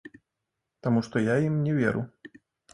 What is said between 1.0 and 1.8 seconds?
што я ім не